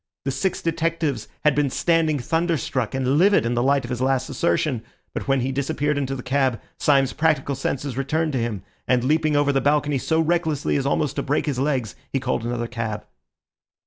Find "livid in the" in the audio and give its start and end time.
3.19-3.61